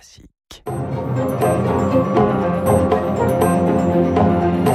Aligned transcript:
Classique. 0.00 0.64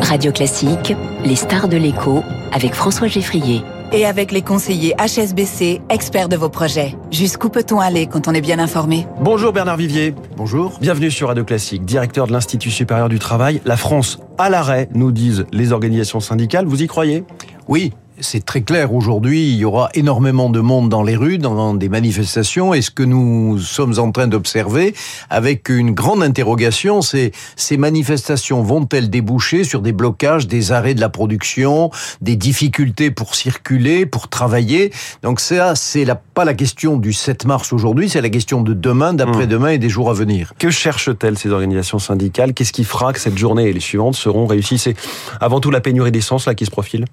Radio 0.01 0.31
Classique, 0.31 0.93
les 1.23 1.35
stars 1.35 1.67
de 1.67 1.77
l'écho 1.77 2.21
avec 2.51 2.75
François 2.75 3.07
Geffrier. 3.07 3.63
Et 3.91 4.05
avec 4.05 4.31
les 4.31 4.43
conseillers 4.43 4.93
HSBC, 4.99 5.81
experts 5.89 6.29
de 6.29 6.35
vos 6.35 6.49
projets. 6.49 6.95
Jusqu'où 7.11 7.49
peut-on 7.49 7.79
aller 7.79 8.05
quand 8.05 8.27
on 8.27 8.33
est 8.33 8.41
bien 8.41 8.59
informé? 8.59 9.07
Bonjour 9.19 9.51
Bernard 9.51 9.77
Vivier. 9.77 10.13
Bonjour. 10.37 10.77
Bienvenue 10.79 11.09
sur 11.09 11.29
Radio 11.29 11.43
Classique, 11.43 11.85
directeur 11.85 12.27
de 12.27 12.31
l'Institut 12.31 12.69
supérieur 12.69 13.09
du 13.09 13.17
travail. 13.17 13.61
La 13.65 13.77
France 13.77 14.19
à 14.37 14.49
l'arrêt, 14.49 14.89
nous 14.93 15.11
disent 15.11 15.45
les 15.51 15.71
organisations 15.71 16.19
syndicales. 16.19 16.65
Vous 16.65 16.83
y 16.83 16.87
croyez? 16.87 17.23
Oui, 17.67 17.93
c'est 18.19 18.45
très 18.45 18.61
clair 18.61 18.93
aujourd'hui, 18.93 19.49
il 19.49 19.57
y 19.57 19.65
aura 19.65 19.89
énormément 19.93 20.49
de 20.49 20.59
monde 20.59 20.89
dans 20.89 21.03
les 21.03 21.15
rues, 21.15 21.37
dans 21.37 21.73
des 21.73 21.89
manifestations, 21.89 22.73
et 22.73 22.81
ce 22.81 22.91
que 22.91 23.03
nous 23.03 23.59
sommes 23.59 23.99
en 23.99 24.11
train 24.11 24.27
d'observer, 24.27 24.95
avec 25.29 25.69
une 25.69 25.91
grande 25.91 26.23
interrogation, 26.23 27.01
c'est 27.01 27.31
ces 27.55 27.77
manifestations 27.77 28.63
vont-elles 28.63 29.09
déboucher 29.09 29.63
sur 29.63 29.81
des 29.81 29.91
blocages, 29.91 30.47
des 30.47 30.71
arrêts 30.71 30.93
de 30.93 31.01
la 31.01 31.09
production, 31.09 31.91
des 32.21 32.35
difficultés 32.35 33.11
pour 33.11 33.35
circuler, 33.35 34.05
pour 34.05 34.27
travailler? 34.27 34.91
Donc 35.21 35.39
ça, 35.39 35.75
c'est 35.75 36.05
la, 36.05 36.15
pas 36.15 36.45
la 36.45 36.53
question 36.53 36.97
du 36.97 37.13
7 37.13 37.45
mars 37.45 37.73
aujourd'hui, 37.73 38.09
c'est 38.09 38.21
la 38.21 38.29
question 38.29 38.61
de 38.61 38.73
demain, 38.73 39.13
d'après-demain 39.13 39.69
et 39.69 39.77
des 39.77 39.89
jours 39.89 40.09
à 40.09 40.13
venir. 40.13 40.53
Que 40.57 40.69
cherchent-elles 40.69 41.37
ces 41.37 41.49
organisations 41.49 41.99
syndicales? 41.99 42.53
Qu'est-ce 42.53 42.73
qui 42.73 42.83
fera 42.83 43.13
que 43.13 43.19
cette 43.19 43.37
journée 43.37 43.69
et 43.69 43.73
les 43.73 43.79
suivantes 43.79 44.15
seront 44.15 44.45
réussies? 44.45 44.77
C'est 44.77 44.95
avant 45.41 45.59
tout 45.59 45.71
la 45.71 45.81
pénurie 45.81 46.11
d'essence 46.11 46.45
là 46.45 46.55
qui 46.55 46.65
se 46.65 46.71
profile? 46.71 47.05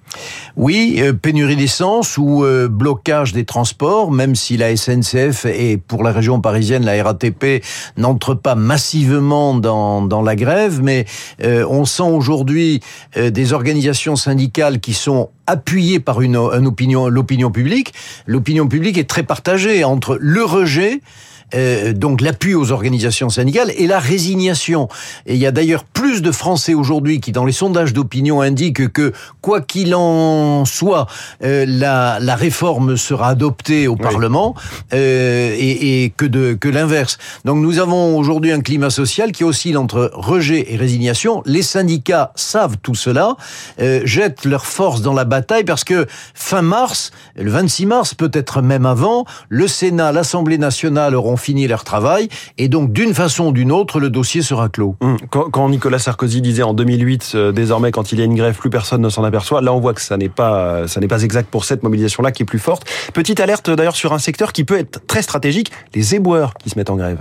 Oui, 0.55 0.92
euh, 1.01 1.13
pénurie 1.13 1.55
d'essence 1.55 2.17
ou 2.17 2.43
euh, 2.43 2.67
blocage 2.67 3.33
des 3.33 3.45
transports, 3.45 4.11
même 4.11 4.35
si 4.35 4.57
la 4.57 4.75
SNCF 4.75 5.45
et 5.45 5.77
pour 5.77 6.03
la 6.03 6.11
région 6.11 6.41
parisienne 6.41 6.85
la 6.85 7.01
RATP 7.03 7.63
n'entrent 7.97 8.35
pas 8.35 8.55
massivement 8.55 9.55
dans, 9.55 10.01
dans 10.01 10.21
la 10.21 10.35
grève, 10.35 10.81
mais 10.81 11.05
euh, 11.43 11.65
on 11.69 11.85
sent 11.85 12.03
aujourd'hui 12.03 12.81
des 13.15 13.53
organisations 13.53 14.15
syndicales 14.15 14.79
qui 14.79 14.93
sont 14.93 15.29
appuyées 15.47 15.99
par 15.99 16.21
une, 16.21 16.37
opinion, 16.37 17.07
l'opinion 17.07 17.51
publique. 17.51 17.93
L'opinion 18.25 18.67
publique 18.67 18.97
est 18.97 19.09
très 19.09 19.23
partagée 19.23 19.83
entre 19.83 20.17
le 20.19 20.43
rejet 20.43 21.01
euh, 21.55 21.93
donc 21.93 22.21
l'appui 22.21 22.55
aux 22.55 22.71
organisations 22.71 23.29
syndicales 23.29 23.71
et 23.77 23.87
la 23.87 23.99
résignation. 23.99 24.87
Et 25.25 25.35
il 25.35 25.39
y 25.39 25.45
a 25.45 25.51
d'ailleurs 25.51 25.83
plus 25.83 26.21
de 26.21 26.31
Français 26.31 26.73
aujourd'hui 26.73 27.19
qui, 27.19 27.31
dans 27.31 27.45
les 27.45 27.51
sondages 27.51 27.93
d'opinion, 27.93 28.41
indiquent 28.41 28.91
que 28.91 29.13
quoi 29.41 29.61
qu'il 29.61 29.95
en 29.95 30.65
soit, 30.65 31.07
euh, 31.43 31.65
la, 31.67 32.19
la, 32.19 32.35
réforme 32.35 32.97
sera 32.97 33.29
adoptée 33.29 33.87
au 33.87 33.95
Parlement 33.95 34.55
euh, 34.93 35.55
et, 35.57 36.03
et, 36.03 36.09
que 36.09 36.25
de 36.25 36.53
que 36.59 36.67
l'inverse. 36.67 37.17
Donc 37.45 37.57
nous 37.57 37.79
avons 37.79 38.17
aujourd'hui 38.17 38.51
un 38.51 38.61
climat 38.61 38.89
social 38.89 39.31
qui 39.31 39.43
oscille 39.43 39.77
entre 39.77 40.11
rejet 40.13 40.73
et 40.73 40.77
résignation. 40.77 41.41
Les 41.45 41.61
syndicats 41.61 42.31
savent 42.35 42.77
tout 42.81 42.95
cela, 42.95 43.35
euh, 43.79 44.01
jettent 44.05 44.45
leur 44.45 44.65
force 44.65 45.01
dans 45.01 45.13
la 45.13 45.25
bataille 45.25 45.63
parce 45.63 45.83
que 45.83 46.05
fin 46.33 46.61
mars, 46.61 47.11
le 47.35 47.49
26 47.49 47.85
mars, 47.85 48.13
peut-être 48.13 48.61
même 48.61 48.85
avant, 48.85 49.25
le 49.49 49.67
Sénat, 49.67 50.11
l'Assemblée 50.11 50.57
nationale 50.57 51.15
auront 51.15 51.37
fini 51.43 51.67
leur 51.67 51.83
travail 51.83 52.29
et 52.57 52.69
donc 52.69 52.91
d'une 52.93 53.13
façon 53.13 53.47
ou 53.47 53.51
d'une 53.51 53.71
autre 53.71 53.99
le 53.99 54.09
dossier 54.09 54.41
sera 54.41 54.69
clos. 54.69 54.95
Hum, 55.01 55.17
quand, 55.29 55.49
quand, 55.49 55.69
Nicolas 55.69 55.99
Sarkozy 55.99 56.41
disait 56.41 56.63
en 56.63 56.73
2008 56.73 57.33
euh, 57.35 57.51
désormais 57.51 57.91
quand 57.91 58.11
il 58.11 58.19
y 58.19 58.21
a 58.21 58.25
une 58.25 58.35
grève 58.35 58.55
plus 58.55 58.69
personne 58.69 59.01
ne 59.01 59.09
s'en 59.09 59.23
aperçoit, 59.23 59.61
là 59.61 59.73
on 59.73 59.79
voit 59.79 59.93
que 59.93 60.01
ça 60.01 60.17
n'est 60.17 60.29
pas 60.29 60.87
ça 60.87 60.99
n'est 60.99 61.07
pas 61.07 61.23
exact 61.23 61.49
pour 61.49 61.65
cette 61.65 61.83
mobilisation 61.83 62.23
là 62.23 62.31
qui 62.31 62.43
est 62.43 62.45
plus 62.45 62.59
forte. 62.59 62.87
Petite 63.13 63.39
alerte 63.39 63.69
d'ailleurs 63.69 63.95
sur 63.95 64.13
un 64.13 64.19
secteur 64.19 64.53
qui 64.53 64.63
peut 64.63 64.77
être 64.77 65.05
très 65.05 65.21
stratégique, 65.21 65.71
les 65.93 66.15
éboueurs 66.15 66.53
qui 66.55 66.69
se 66.69 66.77
mettent 66.77 66.89
en 66.89 66.95
grève. 66.95 67.19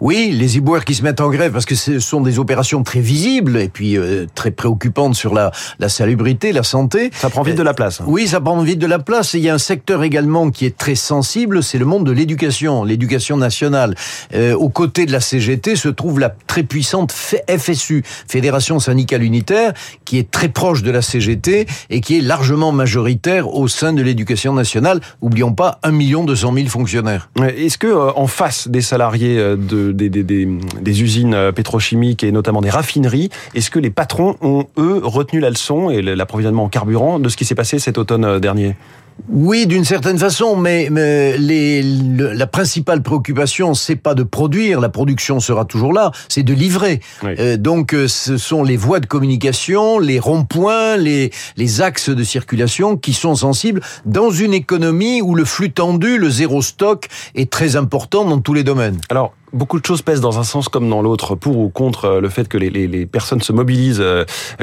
Oui, 0.00 0.30
les 0.32 0.56
éboueurs 0.56 0.84
qui 0.84 0.94
se 0.94 1.02
mettent 1.02 1.20
en 1.20 1.30
grève 1.30 1.52
parce 1.52 1.66
que 1.66 1.74
ce 1.74 1.98
sont 2.00 2.20
des 2.20 2.38
opérations 2.38 2.82
très 2.82 3.00
visibles 3.00 3.56
et 3.58 3.68
puis 3.68 3.96
euh, 3.96 4.26
très 4.34 4.50
préoccupantes 4.50 5.14
sur 5.14 5.34
la 5.34 5.52
la 5.78 5.88
salubrité, 5.88 6.52
la 6.52 6.62
santé. 6.62 7.10
Ça 7.14 7.30
prend 7.30 7.42
vite 7.42 7.56
de 7.56 7.62
la 7.62 7.74
place. 7.74 8.00
Hein. 8.00 8.04
Oui, 8.06 8.26
ça 8.26 8.40
prend 8.40 8.60
vite 8.62 8.78
de 8.78 8.86
la 8.86 8.98
place 8.98 9.34
et 9.34 9.38
il 9.38 9.44
y 9.44 9.48
a 9.48 9.54
un 9.54 9.58
secteur 9.58 10.02
également 10.02 10.50
qui 10.50 10.66
est 10.66 10.76
très 10.76 10.94
sensible, 10.94 11.62
c'est 11.62 11.78
le 11.78 11.84
monde 11.84 12.04
de 12.06 12.12
l'éducation, 12.12 12.84
l'éducation 12.84 13.36
nationale. 13.36 13.59
Euh, 13.62 14.54
aux 14.54 14.68
côtés 14.68 15.06
de 15.06 15.12
la 15.12 15.20
CGT 15.20 15.76
se 15.76 15.88
trouve 15.88 16.18
la 16.18 16.30
très 16.46 16.62
puissante 16.62 17.12
FSU, 17.12 18.02
Fédération 18.28 18.78
syndicale 18.78 19.22
unitaire, 19.22 19.72
qui 20.04 20.18
est 20.18 20.30
très 20.30 20.48
proche 20.48 20.82
de 20.82 20.90
la 20.90 21.02
CGT 21.02 21.66
et 21.90 22.00
qui 22.00 22.18
est 22.18 22.20
largement 22.20 22.72
majoritaire 22.72 23.54
au 23.54 23.68
sein 23.68 23.92
de 23.92 24.02
l'éducation 24.02 24.52
nationale. 24.52 25.00
Oublions 25.20 25.52
pas 25.52 25.78
1 25.82 25.90
million 25.90 26.24
200 26.24 26.54
000 26.54 26.66
fonctionnaires. 26.68 27.30
Est-ce 27.56 27.78
que 27.78 27.86
euh, 27.86 28.12
en 28.16 28.26
face 28.26 28.68
des 28.68 28.82
salariés 28.82 29.38
euh, 29.38 29.56
de, 29.56 29.92
des, 29.92 30.08
des, 30.08 30.22
des, 30.22 30.48
des 30.80 31.02
usines 31.02 31.52
pétrochimiques 31.54 32.24
et 32.24 32.32
notamment 32.32 32.60
des 32.60 32.70
raffineries, 32.70 33.30
est-ce 33.54 33.70
que 33.70 33.78
les 33.78 33.90
patrons 33.90 34.36
ont 34.40 34.66
eux 34.78 35.00
retenu 35.02 35.40
la 35.40 35.50
leçon 35.50 35.90
et 35.90 36.02
l'approvisionnement 36.02 36.64
en 36.64 36.68
carburant 36.68 37.18
de 37.18 37.28
ce 37.28 37.36
qui 37.36 37.44
s'est 37.44 37.54
passé 37.54 37.78
cet 37.78 37.98
automne 37.98 38.38
dernier? 38.38 38.76
Oui, 39.28 39.66
d'une 39.66 39.84
certaine 39.84 40.18
façon, 40.18 40.56
mais, 40.56 40.88
mais 40.90 41.36
les, 41.38 41.82
le, 41.82 42.32
la 42.32 42.46
principale 42.46 43.02
préoccupation, 43.02 43.74
c'est 43.74 43.96
pas 43.96 44.14
de 44.14 44.22
produire, 44.22 44.80
la 44.80 44.88
production 44.88 45.40
sera 45.40 45.64
toujours 45.64 45.92
là, 45.92 46.10
c'est 46.28 46.42
de 46.42 46.52
livrer. 46.52 47.00
Oui. 47.22 47.34
Euh, 47.38 47.56
donc, 47.56 47.94
ce 48.06 48.36
sont 48.36 48.62
les 48.62 48.76
voies 48.76 49.00
de 49.00 49.06
communication, 49.06 49.98
les 49.98 50.18
ronds-points, 50.18 50.96
les, 50.96 51.30
les 51.56 51.80
axes 51.80 52.10
de 52.10 52.24
circulation 52.24 52.96
qui 52.96 53.12
sont 53.12 53.34
sensibles 53.34 53.80
dans 54.06 54.30
une 54.30 54.54
économie 54.54 55.22
où 55.22 55.34
le 55.34 55.44
flux 55.44 55.72
tendu, 55.72 56.18
le 56.18 56.30
zéro 56.30 56.62
stock, 56.62 57.08
est 57.34 57.50
très 57.50 57.76
important 57.76 58.24
dans 58.24 58.40
tous 58.40 58.54
les 58.54 58.64
domaines. 58.64 58.98
Alors, 59.08 59.34
beaucoup 59.52 59.80
de 59.80 59.86
choses 59.86 60.02
pèsent 60.02 60.20
dans 60.20 60.38
un 60.38 60.44
sens 60.44 60.68
comme 60.68 60.88
dans 60.88 61.02
l'autre, 61.02 61.34
pour 61.34 61.58
ou 61.58 61.68
contre 61.68 62.20
le 62.20 62.28
fait 62.28 62.48
que 62.48 62.58
les, 62.58 63.06
personnes 63.06 63.40
se 63.40 63.52
mobilisent 63.52 64.02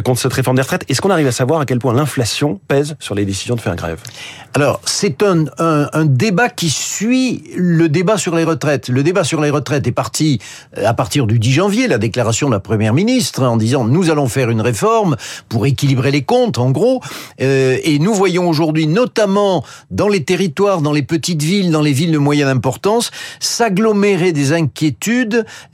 contre 0.03 0.21
cette 0.21 0.33
réforme 0.33 0.55
des 0.55 0.61
retraites. 0.61 0.85
Est-ce 0.89 1.01
qu'on 1.01 1.09
arrive 1.09 1.27
à 1.27 1.31
savoir 1.31 1.61
à 1.61 1.65
quel 1.65 1.79
point 1.79 1.93
l'inflation 1.93 2.59
pèse 2.67 2.95
sur 2.99 3.15
les 3.15 3.25
décisions 3.25 3.55
de 3.55 3.61
faire 3.61 3.75
grève? 3.75 4.01
Alors, 4.53 4.79
c'est 4.85 5.23
un, 5.23 6.05
débat 6.05 6.49
qui 6.49 6.69
suit 6.69 7.43
le 7.55 7.89
débat 7.89 8.17
sur 8.17 8.35
les 8.35 8.43
retraites. 8.43 8.89
Le 8.89 9.03
débat 9.03 9.23
sur 9.23 9.41
les 9.41 9.49
retraites 9.49 9.85
est 9.87 9.91
parti 9.91 10.39
à 10.75 10.93
partir 10.93 11.27
du 11.27 11.39
10 11.39 11.51
janvier, 11.51 11.87
la 11.87 11.97
déclaration 11.97 12.47
de 12.47 12.53
la 12.53 12.59
Première 12.59 12.93
ministre, 12.93 13.43
en 13.43 13.57
disant 13.57 13.83
nous 13.85 14.09
allons 14.09 14.27
faire 14.27 14.49
une 14.49 14.61
réforme 14.61 15.15
pour 15.49 15.65
équilibrer 15.65 16.11
les 16.11 16.23
comptes, 16.23 16.57
en 16.57 16.71
gros. 16.71 17.01
Euh, 17.41 17.77
et 17.83 17.99
nous 17.99 18.13
voyons 18.13 18.49
aujourd'hui, 18.49 18.87
notamment 18.87 19.63
dans 19.91 20.07
les 20.07 20.23
territoires, 20.23 20.81
dans 20.81 20.93
les 20.93 21.03
petites 21.03 21.43
villes, 21.43 21.71
dans 21.71 21.81
les 21.81 21.93
villes 21.93 22.11
de 22.11 22.17
moyenne 22.17 22.47
importance, 22.47 23.11
s'agglomérer 23.39 24.31
des 24.31 24.53
inquiétudes 24.53 24.76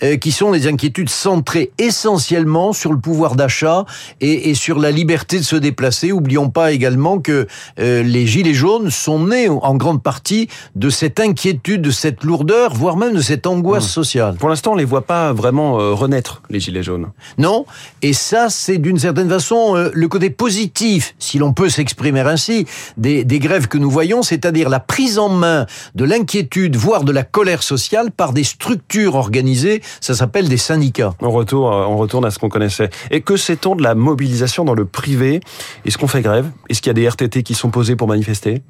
euh, 0.04 0.18
qui 0.18 0.32
sont 0.32 0.52
des 0.52 0.68
inquiétudes 0.68 1.10
centrées 1.10 1.72
essentiellement 1.78 2.74
sur 2.74 2.92
le 2.92 3.00
pouvoir 3.00 3.36
d'achat 3.36 3.86
et, 4.22 4.50
et, 4.50 4.56
sur 4.56 4.80
la 4.80 4.92
liberté 4.92 5.38
de 5.38 5.44
se 5.44 5.56
déplacer. 5.56 6.12
Oublions 6.12 6.50
pas 6.50 6.72
également 6.72 7.20
que 7.20 7.48
euh, 7.80 8.04
les 8.04 8.28
gilets 8.28 8.54
jaunes 8.54 8.90
sont 8.90 9.28
nés 9.28 9.50
en 9.50 9.76
grande 9.76 10.02
partie 10.02 10.48
de 10.76 10.90
cette 10.90 11.20
inquiétude, 11.20 11.82
de 11.82 11.92
cette 11.92 12.24
lourdeur, 12.24 12.74
voire 12.74 12.98
même 12.98 13.14
de 13.14 13.22
cette 13.22 13.48
angoisse 13.48 13.86
mmh. 13.86 13.90
sociale. 13.90 14.36
Pour 14.36 14.50
l'instant, 14.50 14.74
on 14.74 14.76
les 14.76 14.86
voit 14.86 15.06
pas 15.06 15.34
vraiment 15.34 15.80
euh, 15.80 15.94
renaître 15.94 16.42
les 16.50 16.60
gilets 16.60 16.84
jaunes. 16.84 17.12
Non, 17.38 17.66
et 18.02 18.14
ça, 18.14 18.50
c'est 18.50 18.78
d'une 18.78 19.00
certaine 19.00 19.30
façon 19.30 19.74
le 19.94 20.08
côté 20.08 20.30
positif, 20.30 21.16
si 21.20 21.38
l'on 21.38 21.54
peut 21.54 21.70
s'exprimer 21.70 22.22
ainsi, 22.22 22.66
des, 22.98 23.24
des 23.24 23.40
grèves 23.40 23.68
que 23.68 23.78
nous 23.78 23.90
voyons, 23.90 24.24
c'est-à-dire 24.24 24.70
la 24.70 24.80
prise 24.80 25.20
en 25.20 25.30
main 25.30 25.66
de 25.96 26.06
l'inquiétude, 26.06 26.76
voire 26.76 27.04
de 27.04 27.12
la 27.12 27.24
colère 27.24 27.64
sociale 27.64 28.12
par 28.12 28.34
des 28.34 28.44
structures 28.44 28.93
organisées, 29.02 29.82
ça 30.02 30.14
s'appelle 30.14 30.50
des 30.50 30.58
syndicats. 30.58 31.14
On 31.22 31.32
retourne, 31.32 31.74
on 31.74 31.98
retourne 31.98 32.26
à 32.26 32.32
ce 32.32 32.40
qu'on 32.40 32.50
connaissait. 32.50 32.90
Et 33.12 33.22
que 33.22 33.38
sait-on 33.38 33.76
de 33.76 33.84
la 33.84 33.96
mobilisation 33.96 34.66
dans 34.66 34.74
le 34.74 34.86
privé? 34.86 35.42
Est-ce 35.86 35.98
qu'on 35.98 36.08
fait 36.08 36.22
grève? 36.22 36.50
Est-ce 36.70 36.82
qu'il 36.82 36.90
y 36.90 36.92
a 36.92 36.94
des 36.94 37.08
RTT 37.08 37.44
qui 37.44 37.54
sont 37.54 37.70
posés 37.70 37.96
pour 37.96 38.08
manifester? 38.08 38.62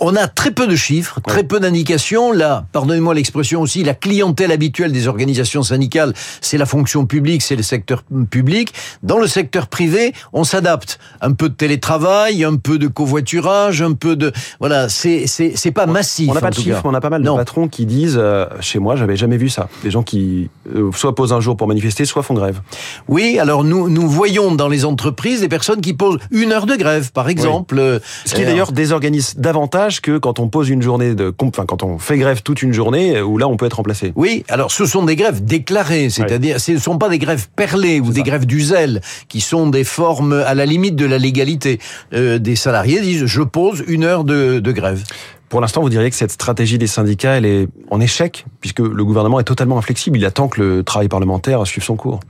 On 0.00 0.16
a 0.16 0.28
très 0.28 0.50
peu 0.50 0.66
de 0.66 0.76
chiffres, 0.76 1.20
très 1.26 1.44
peu 1.44 1.60
d'indications. 1.60 2.32
Là, 2.32 2.66
pardonnez-moi 2.72 3.14
l'expression 3.14 3.60
aussi, 3.60 3.84
la 3.84 3.94
clientèle 3.94 4.52
habituelle 4.52 4.92
des 4.92 5.08
organisations 5.08 5.62
syndicales, 5.62 6.12
c'est 6.40 6.58
la 6.58 6.66
fonction 6.66 7.06
publique, 7.06 7.42
c'est 7.42 7.56
le 7.56 7.62
secteur 7.62 8.02
public. 8.30 8.72
Dans 9.02 9.18
le 9.18 9.26
secteur 9.26 9.68
privé, 9.68 10.12
on 10.32 10.44
s'adapte. 10.44 10.98
Un 11.20 11.32
peu 11.32 11.48
de 11.48 11.54
télétravail, 11.54 12.44
un 12.44 12.56
peu 12.56 12.78
de 12.78 12.86
covoiturage, 12.86 13.82
un 13.82 13.92
peu 13.92 14.16
de 14.16 14.32
voilà, 14.60 14.88
c'est 14.88 15.26
c'est 15.26 15.52
c'est 15.56 15.72
pas 15.72 15.86
massif. 15.86 16.30
On 16.30 16.34
n'a 16.34 16.40
pas 16.40 16.50
de 16.50 16.54
chiffres, 16.54 16.82
on 16.84 16.94
a 16.94 17.00
pas 17.00 17.10
mal 17.10 17.22
non. 17.22 17.34
de 17.34 17.38
patrons 17.38 17.68
qui 17.68 17.86
disent 17.86 18.18
euh, 18.20 18.46
chez 18.60 18.78
moi, 18.78 18.96
j'avais 18.96 19.16
jamais 19.16 19.36
vu 19.36 19.48
ça. 19.48 19.68
Des 19.82 19.90
gens 19.90 20.02
qui 20.02 20.50
euh, 20.74 20.90
soit 20.94 21.14
posent 21.14 21.32
un 21.32 21.40
jour 21.40 21.56
pour 21.56 21.68
manifester, 21.68 22.04
soit 22.04 22.22
font 22.22 22.34
grève. 22.34 22.60
Oui, 23.08 23.38
alors 23.38 23.64
nous 23.64 23.88
nous 23.88 24.08
voyons 24.08 24.54
dans 24.54 24.68
les 24.68 24.84
entreprises 24.84 25.40
des 25.40 25.48
personnes 25.48 25.80
qui 25.80 25.94
posent 25.94 26.18
une 26.30 26.52
heure 26.52 26.66
de 26.66 26.76
grève, 26.76 27.12
par 27.12 27.28
exemple. 27.28 27.76
Oui. 27.78 27.98
Ce 28.24 28.34
qui 28.34 28.42
euh, 28.42 28.46
d'ailleurs 28.46 28.72
désorganise 28.72 29.34
davantage 29.36 29.87
que 30.00 30.18
quand 30.18 30.38
on 30.38 30.48
pose 30.48 30.68
une 30.68 30.82
journée 30.82 31.14
de, 31.14 31.34
enfin 31.42 31.64
quand 31.66 31.82
on 31.82 31.98
fait 31.98 32.18
grève 32.18 32.42
toute 32.42 32.62
une 32.62 32.72
journée, 32.72 33.20
où 33.20 33.38
là 33.38 33.48
on 33.48 33.56
peut 33.56 33.66
être 33.66 33.74
remplacé. 33.74 34.12
Oui, 34.14 34.44
alors 34.48 34.70
ce 34.70 34.86
sont 34.86 35.04
des 35.04 35.16
grèves 35.16 35.44
déclarées, 35.44 36.10
c'est-à-dire 36.10 36.60
ce 36.60 36.72
ne 36.72 36.78
sont 36.78 36.98
pas 36.98 37.08
des 37.08 37.18
grèves 37.18 37.48
perlées 37.56 38.00
ou 38.00 38.10
des 38.10 38.20
ça. 38.20 38.26
grèves 38.26 38.46
du 38.46 38.60
zèle, 38.60 39.00
qui 39.28 39.40
sont 39.40 39.68
des 39.68 39.84
formes 39.84 40.32
à 40.32 40.54
la 40.54 40.66
limite 40.66 40.96
de 40.96 41.06
la 41.06 41.18
légalité. 41.18 41.78
Euh, 42.12 42.38
des 42.38 42.56
salariés 42.56 43.00
disent 43.00 43.26
je 43.26 43.42
pose 43.42 43.84
une 43.88 44.04
heure 44.04 44.24
de, 44.24 44.60
de 44.60 44.72
grève. 44.72 45.02
Pour 45.48 45.62
l'instant, 45.62 45.80
vous 45.80 45.88
diriez 45.88 46.10
que 46.10 46.16
cette 46.16 46.30
stratégie 46.30 46.76
des 46.76 46.86
syndicats, 46.86 47.36
elle 47.36 47.46
est 47.46 47.68
en 47.90 48.00
échec, 48.00 48.44
puisque 48.60 48.80
le 48.80 49.04
gouvernement 49.04 49.40
est 49.40 49.44
totalement 49.44 49.78
inflexible. 49.78 50.18
Il 50.18 50.24
attend 50.26 50.48
que 50.48 50.60
le 50.60 50.82
travail 50.82 51.08
parlementaire 51.08 51.66
suive 51.66 51.82
son 51.82 51.96
cours. 51.96 52.20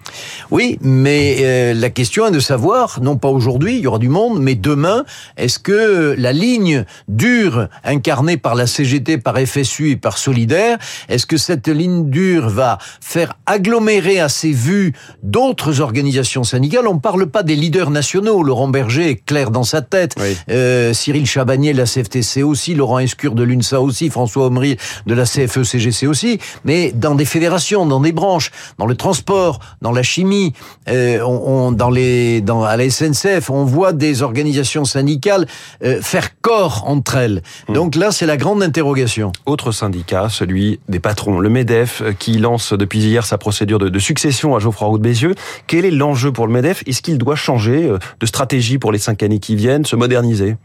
Oui, 0.53 0.79
mais 0.83 1.39
euh, 1.41 1.75
la 1.75 1.91
question 1.91 2.27
est 2.27 2.31
de 2.31 2.39
savoir, 2.39 3.01
non 3.03 3.17
pas 3.17 3.29
aujourd'hui, 3.29 3.77
il 3.77 3.81
y 3.81 3.87
aura 3.89 3.99
du 3.99 4.09
monde, 4.09 4.41
mais 4.41 4.55
demain, 4.55 5.05
est-ce 5.37 5.59
que 5.59 6.15
la 6.17 6.33
ligne 6.33 6.85
dure 7.09 7.69
incarnée 7.83 8.37
par 8.37 8.55
la 8.55 8.69
CGT, 8.69 9.19
par 9.19 9.37
FSU 9.37 9.91
et 9.91 9.97
par 9.97 10.17
Solidaire, 10.17 10.79
est-ce 11.09 11.27
que 11.27 11.37
cette 11.37 11.67
ligne 11.67 12.11
dure 12.11 12.49
va 12.49 12.79
faire 13.01 13.35
agglomérer 13.47 14.21
à 14.21 14.29
ses 14.29 14.53
vues 14.53 14.93
d'autres 15.25 15.81
organisations 15.81 16.45
syndicales? 16.45 16.87
On 16.87 16.95
ne 16.95 17.01
parle 17.01 17.27
pas 17.27 17.43
des 17.43 17.57
leaders 17.57 17.91
nationaux. 17.91 18.45
Laurent 18.45 18.69
Berger 18.69 19.11
est 19.11 19.25
clair 19.25 19.51
dans 19.51 19.65
sa 19.65 19.83
tête. 19.83 20.15
Euh, 20.51 20.93
Cyril 20.93 21.27
Chabagnier 21.27 21.73
la 21.73 21.85
CFTC 21.85 22.45
aussi, 22.45 22.75
Laurent 22.75 23.08
Escure 23.09 23.35
de 23.35 23.43
l'UNSA 23.43 23.81
aussi, 23.81 24.11
François 24.11 24.49
Omri 24.49 24.77
de 25.07 25.15
la 25.15 25.25
CFE-CGC 25.25 26.07
aussi, 26.07 26.39
mais 26.67 26.93
dans 26.93 27.15
des 27.15 27.25
fédérations, 27.25 27.87
dans 27.87 28.01
des 28.01 28.13
branches, 28.13 28.51
dans 28.77 28.85
le 28.85 28.95
transport, 28.97 29.61
dans 29.81 29.93
la 29.93 30.03
chimie, 30.03 30.53
euh, 30.91 31.21
on, 31.23 31.73
dans 31.73 31.89
les, 31.89 32.43
dans, 32.43 32.65
à 32.65 32.77
la 32.77 32.91
SNCF, 32.91 33.49
on 33.49 33.65
voit 33.65 33.95
des 33.95 34.21
organisations 34.21 34.85
syndicales 34.85 35.47
euh, 35.83 36.03
faire 36.03 36.39
corps 36.43 36.85
entre 36.87 37.17
elles. 37.17 37.43
Hmm. 37.69 37.73
Donc 37.73 37.95
là, 37.95 38.11
c'est 38.11 38.27
la 38.27 38.37
grande 38.37 38.63
interrogation. 38.63 39.33
Autre 39.47 39.73
syndicat, 39.73 40.29
celui 40.29 40.79
des 40.91 41.01
patrons, 41.01 41.41
le 41.41 41.49
MEDEF, 41.49 42.03
euh, 42.03 42.13
qui 42.13 42.37
lance 42.37 42.75
depuis 42.75 42.99
hier 42.99 43.25
sa 43.25 43.39
procédure 43.39 43.79
de, 43.79 43.89
de 43.89 43.99
succession 43.99 44.55
à 44.55 44.59
Geoffroy 44.59 44.89
Roux 44.89 44.99
de 44.99 45.03
Bézieux. 45.03 45.35
Quel 45.67 45.87
est 45.87 45.91
l'enjeu 45.91 46.31
pour 46.31 46.47
le 46.47 46.53
MEDEF? 46.53 46.83
Est-ce 46.87 47.01
qu'il 47.01 47.17
doit 47.17 47.37
changer 47.37 47.91
de 48.21 48.27
stratégie 48.27 48.77
pour 48.77 48.93
les 48.93 48.99
cinq 48.99 49.23
années 49.23 49.39
qui 49.39 49.57
viennent, 49.57 49.87
se 49.87 49.97
moderniser? 49.97 50.57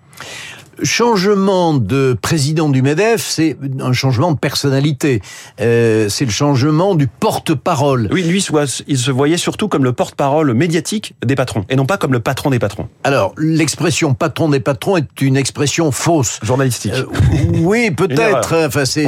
Changement 0.82 1.74
de 1.74 2.18
président 2.20 2.70
du 2.70 2.82
MEDEF, 2.82 3.22
c'est 3.22 3.58
un 3.80 3.94
changement 3.94 4.32
de 4.32 4.38
personnalité. 4.38 5.22
Euh, 5.62 6.10
c'est 6.10 6.26
le 6.26 6.32
changement 6.32 6.96
du 6.96 7.08
porte-parole. 7.08 8.10
Oui, 8.12 8.24
lui, 8.24 8.46
il 8.88 8.98
se 8.98 9.12
voyait 9.12 9.38
surtout 9.38 9.68
comme 9.68 9.84
le 9.84 9.94
porte-parole 9.94 10.54
médiatique 10.54 11.16
des 11.24 11.36
patrons, 11.36 11.66
et 11.70 11.76
non 11.76 11.86
pas 11.86 11.98
comme 11.98 12.14
le 12.14 12.20
patron 12.20 12.50
des 12.50 12.60
patrons. 12.60 12.88
Alors, 13.04 13.34
l'expression 13.38 14.14
patron 14.14 14.50
des 14.50 14.60
patrons 14.60 14.98
est 14.98 15.22
une 15.22 15.38
expression 15.38 15.92
fausse. 15.92 16.40
Journalistique. 16.44 16.94
Euh, 16.94 17.06
oui, 17.60 17.92
peut-être. 17.96 18.66
Enfin, 18.68 18.86
c'est 18.86 19.08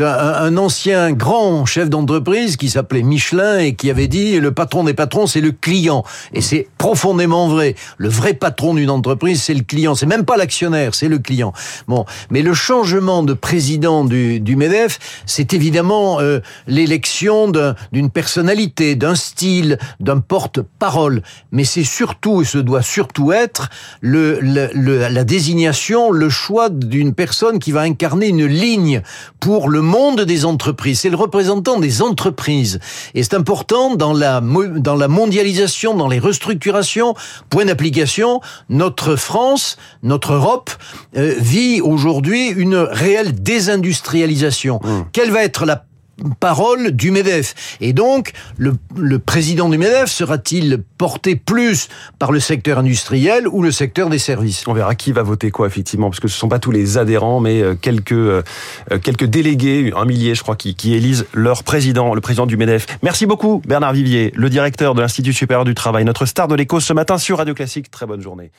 un, 0.00 0.04
un, 0.04 0.56
ancien 0.56 1.12
grand 1.12 1.64
chef 1.66 1.88
d'entreprise 1.88 2.56
qui 2.56 2.68
s'appelait 2.68 3.02
Michelin 3.02 3.58
et 3.58 3.74
qui 3.74 3.90
avait 3.90 4.08
dit 4.08 4.40
le 4.40 4.52
patron 4.52 4.84
des 4.84 4.94
patrons, 4.94 5.26
c'est 5.26 5.40
le 5.40 5.52
client. 5.52 6.04
Et 6.32 6.40
c'est 6.40 6.68
profondément 6.78 7.48
vrai. 7.48 7.74
Le 7.96 8.08
vrai 8.08 8.34
patron 8.34 8.74
d'une 8.74 8.90
entreprise, 8.90 9.42
c'est 9.42 9.54
le 9.54 9.62
client. 9.62 9.94
C'est 9.94 10.06
même 10.06 10.24
pas 10.24 10.36
l'actionnaire 10.36 10.87
c'est 10.94 11.08
le 11.08 11.18
client. 11.18 11.52
Bon, 11.86 12.04
mais 12.30 12.42
le 12.42 12.54
changement 12.54 13.22
de 13.22 13.34
président 13.34 14.04
du, 14.04 14.40
du 14.40 14.56
MEDEF, 14.56 14.98
c'est 15.26 15.52
évidemment 15.54 16.20
euh, 16.20 16.40
l'élection 16.66 17.50
d'une 17.92 18.10
personnalité, 18.10 18.94
d'un 18.94 19.14
style, 19.14 19.78
d'un 20.00 20.20
porte-parole. 20.20 21.22
Mais 21.52 21.64
c'est 21.64 21.84
surtout, 21.84 22.42
et 22.42 22.44
ce 22.44 22.58
doit 22.58 22.82
surtout 22.82 23.32
être, 23.32 23.68
le, 24.00 24.40
la 24.40 25.24
désignation, 25.24 26.10
le 26.10 26.28
choix 26.28 26.68
d'une 26.68 27.14
personne 27.14 27.58
qui 27.58 27.72
va 27.72 27.80
incarner 27.80 28.28
une 28.28 28.46
ligne 28.46 29.02
pour 29.40 29.68
le 29.68 29.82
monde 29.82 30.22
des 30.22 30.44
entreprises. 30.44 31.00
C'est 31.00 31.10
le 31.10 31.16
représentant 31.16 31.78
des 31.78 32.02
entreprises. 32.02 32.80
Et 33.14 33.22
c'est 33.22 33.34
important 33.34 33.94
dans 33.94 34.12
la, 34.12 34.40
dans 34.40 34.96
la 34.96 35.08
mondialisation, 35.08 35.94
dans 35.94 36.08
les 36.08 36.18
restructurations. 36.18 37.14
Point 37.50 37.66
d'application, 37.66 38.40
notre 38.68 39.16
France, 39.16 39.76
notre 40.02 40.34
Europe 40.34 40.70
euh, 41.16 41.34
vit 41.38 41.80
aujourd'hui 41.80 42.48
une 42.48 42.76
réelle 42.76 43.34
désindustrialisation. 43.40 44.80
Mmh. 44.82 45.00
Quelle 45.12 45.30
va 45.30 45.42
être 45.42 45.66
la 45.66 45.84
parole 46.40 46.92
du 46.92 47.10
MEDEF. 47.10 47.76
Et 47.80 47.92
donc, 47.92 48.32
le, 48.56 48.74
le 48.96 49.18
président 49.18 49.68
du 49.68 49.78
MEDEF 49.78 50.10
sera-t-il 50.10 50.82
porté 50.98 51.36
plus 51.36 51.88
par 52.18 52.32
le 52.32 52.40
secteur 52.40 52.78
industriel 52.78 53.46
ou 53.48 53.62
le 53.62 53.70
secteur 53.70 54.08
des 54.08 54.18
services? 54.18 54.66
On 54.66 54.72
verra 54.72 54.94
qui 54.94 55.12
va 55.12 55.22
voter 55.22 55.50
quoi, 55.50 55.66
effectivement, 55.66 56.10
parce 56.10 56.20
que 56.20 56.28
ce 56.28 56.36
ne 56.36 56.40
sont 56.40 56.48
pas 56.48 56.58
tous 56.58 56.70
les 56.70 56.98
adhérents, 56.98 57.40
mais 57.40 57.62
euh, 57.62 57.74
quelques, 57.74 58.12
euh, 58.12 58.42
quelques 59.02 59.26
délégués, 59.26 59.92
un 59.96 60.04
millier, 60.04 60.34
je 60.34 60.42
crois, 60.42 60.56
qui, 60.56 60.74
qui 60.74 60.94
élisent 60.94 61.26
leur 61.32 61.62
président, 61.62 62.14
le 62.14 62.20
président 62.20 62.46
du 62.46 62.56
MEDEF. 62.56 62.86
Merci 63.02 63.26
beaucoup, 63.26 63.62
Bernard 63.66 63.92
Vivier, 63.92 64.32
le 64.34 64.50
directeur 64.50 64.94
de 64.94 65.00
l'Institut 65.00 65.32
supérieur 65.32 65.64
du 65.64 65.74
travail, 65.74 66.04
notre 66.04 66.26
star 66.26 66.48
de 66.48 66.54
l'écho 66.54 66.80
ce 66.80 66.92
matin 66.92 67.18
sur 67.18 67.38
Radio 67.38 67.54
Classique. 67.54 67.90
Très 67.90 68.06
bonne 68.06 68.22
journée. 68.22 68.50